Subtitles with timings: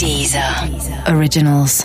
[0.00, 0.42] Deezer
[1.14, 1.84] Originals.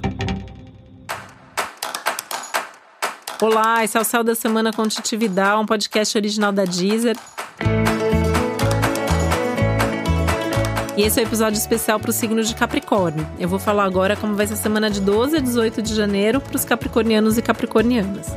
[3.42, 7.17] Olá, esse é o Céu da Semana com Titividade, um podcast original da Deezer.
[10.96, 13.28] E esse é o um episódio especial para o signo de Capricórnio.
[13.38, 16.39] Eu vou falar agora como vai ser a semana de 12 a 18 de janeiro
[16.39, 18.27] para os capricornianos e capricornianas.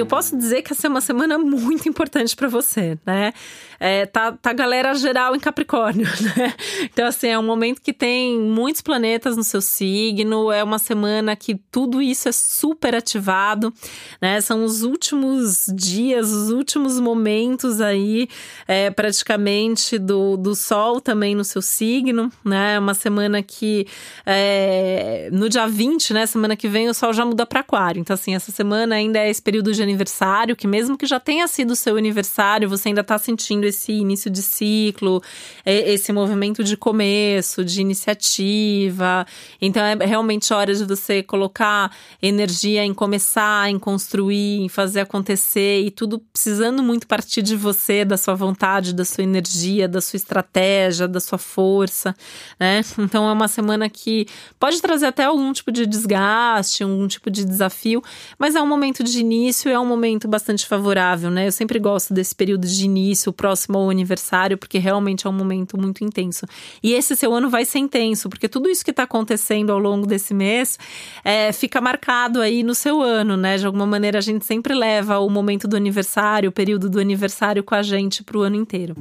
[0.00, 3.34] Eu posso dizer que essa é uma semana muito importante para você, né?
[3.78, 6.06] É, tá, tá galera geral em Capricórnio,
[6.36, 6.54] né?
[6.82, 11.36] Então, assim, é um momento que tem muitos planetas no seu signo, é uma semana
[11.36, 13.72] que tudo isso é super ativado,
[14.20, 14.40] né?
[14.40, 18.28] São os últimos dias, os últimos momentos aí,
[18.66, 22.74] é, praticamente, do, do Sol também no seu signo, né?
[22.74, 23.86] É uma semana que,
[24.24, 26.26] é, no dia 20, né?
[26.26, 28.00] Semana que vem, o Sol já muda para Aquário.
[28.00, 31.46] Então, assim, essa semana ainda é esse período de aniversário, que mesmo que já tenha
[31.48, 35.22] sido o seu aniversário, você ainda está sentindo esse início de ciclo,
[35.64, 39.26] esse movimento de começo, de iniciativa.
[39.60, 41.90] Então é realmente hora de você colocar
[42.22, 48.04] energia em começar, em construir, em fazer acontecer e tudo precisando muito partir de você,
[48.04, 52.14] da sua vontade, da sua energia, da sua estratégia, da sua força,
[52.58, 52.80] né?
[52.98, 54.26] Então é uma semana que
[54.58, 58.02] pode trazer até algum tipo de desgaste, algum tipo de desafio,
[58.38, 61.46] mas é um momento de início é um momento bastante favorável, né?
[61.46, 65.78] Eu sempre gosto desse período de início, próximo ao aniversário, porque realmente é um momento
[65.78, 66.46] muito intenso.
[66.82, 70.06] E esse seu ano vai ser intenso, porque tudo isso que está acontecendo ao longo
[70.06, 70.78] desse mês
[71.24, 73.56] é, fica marcado aí no seu ano, né?
[73.56, 77.62] De alguma maneira a gente sempre leva o momento do aniversário, o período do aniversário
[77.62, 78.94] com a gente para o ano inteiro.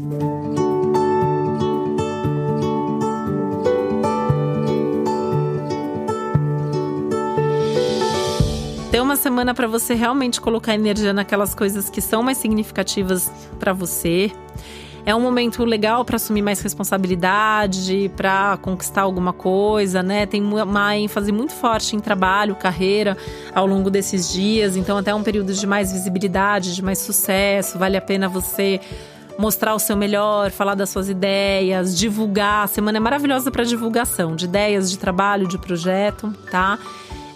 [8.91, 13.71] Ter uma semana para você realmente colocar energia naquelas coisas que são mais significativas para
[13.71, 14.31] você.
[15.05, 20.25] É um momento legal para assumir mais responsabilidade, para conquistar alguma coisa, né?
[20.25, 23.15] Tem uma ênfase muito forte em trabalho, carreira
[23.53, 27.77] ao longo desses dias, então até um período de mais visibilidade, de mais sucesso.
[27.77, 28.81] Vale a pena você
[29.37, 32.65] mostrar o seu melhor, falar das suas ideias, divulgar.
[32.65, 36.77] A semana é maravilhosa para divulgação de ideias, de trabalho, de projeto, tá?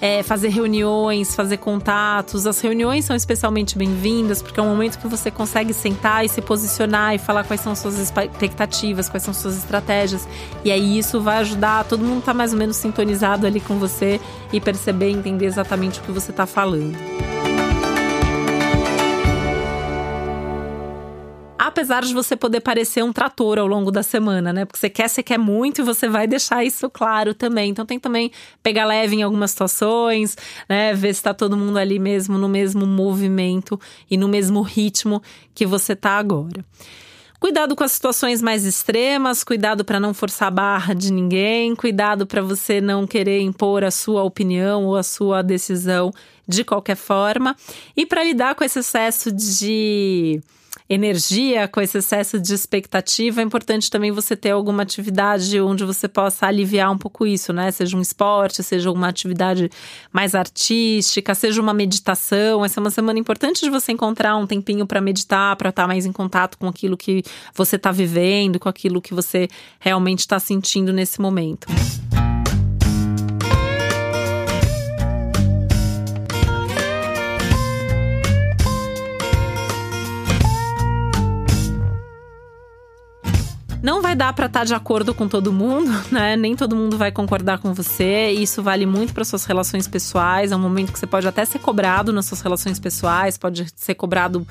[0.03, 2.45] É, fazer reuniões, fazer contatos.
[2.45, 6.41] As reuniões são especialmente bem-vindas porque é um momento que você consegue sentar e se
[6.41, 10.27] posicionar e falar quais são suas expectativas, quais são suas estratégias.
[10.61, 14.19] E aí isso vai ajudar todo mundo tá mais ou menos sintonizado ali com você
[14.51, 16.97] e perceber, entender exatamente o que você está falando.
[21.67, 24.65] Apesar de você poder parecer um trator ao longo da semana, né?
[24.65, 27.69] Porque você quer, você quer muito e você vai deixar isso claro também.
[27.69, 28.31] Então tem também
[28.61, 30.37] pegar leve em algumas situações,
[30.67, 30.93] né?
[30.93, 33.79] Ver se tá todo mundo ali mesmo no mesmo movimento
[34.09, 35.21] e no mesmo ritmo
[35.53, 36.65] que você tá agora.
[37.43, 42.25] Cuidado com as situações mais extremas, cuidado para não forçar a barra de ninguém, cuidado
[42.25, 46.09] para você não querer impor a sua opinião ou a sua decisão
[46.47, 47.53] de qualquer forma.
[47.97, 50.41] E para lidar com esse excesso de
[50.93, 56.07] energia, com esse excesso de expectativa, é importante também você ter alguma atividade onde você
[56.07, 57.71] possa aliviar um pouco isso, né?
[57.71, 59.69] Seja um esporte, seja uma atividade
[60.11, 62.63] mais artística, seja uma meditação.
[62.63, 66.05] Essa é uma semana importante de você encontrar um tempinho para meditar, para estar mais
[66.05, 67.23] em contato com aquilo que
[67.53, 69.47] você está vivendo, com aquilo que você
[69.79, 71.67] realmente está sentindo nesse momento.
[84.13, 86.35] Vai dar para estar tá de acordo com todo mundo, né?
[86.35, 88.29] Nem todo mundo vai concordar com você.
[88.29, 90.51] Isso vale muito para suas relações pessoais.
[90.51, 93.95] É um momento que você pode até ser cobrado nas suas relações pessoais, pode ser
[93.95, 94.45] cobrado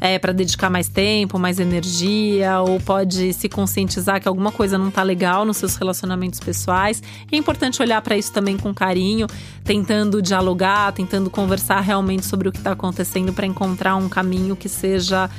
[0.00, 4.90] é, para dedicar mais tempo, mais energia, ou pode se conscientizar que alguma coisa não
[4.90, 7.02] tá legal nos seus relacionamentos pessoais.
[7.32, 9.26] E é importante olhar para isso também com carinho,
[9.64, 14.68] tentando dialogar, tentando conversar realmente sobre o que está acontecendo para encontrar um caminho que
[14.68, 15.30] seja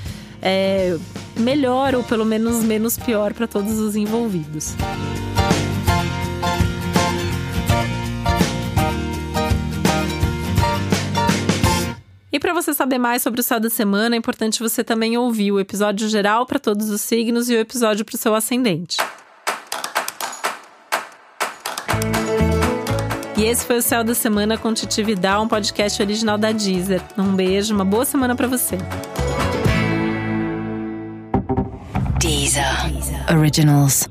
[0.42, 0.98] é,
[1.36, 4.74] melhor ou pelo menos menos pior para todos os envolvidos.
[12.32, 15.52] E para você saber mais sobre o céu da semana, é importante você também ouvir
[15.52, 18.98] o episódio geral para todos os signos e o episódio para o seu ascendente.
[23.38, 27.02] E esse foi o Céu da Semana com Titividade, um podcast original da Deezer.
[27.18, 28.78] Um beijo, uma boa semana para você.
[32.48, 33.26] Deezer.
[33.30, 34.08] Originals.